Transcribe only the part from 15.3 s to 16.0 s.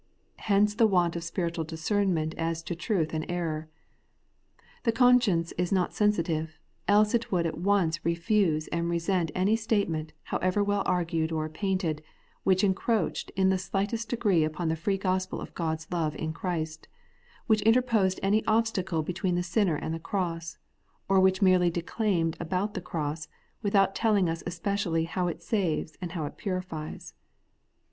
of God's